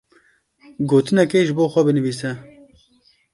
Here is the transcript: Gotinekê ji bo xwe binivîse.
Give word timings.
Gotinekê 0.89 1.39
ji 1.47 1.53
bo 1.57 1.65
xwe 1.73 1.81
binivîse. 1.87 2.31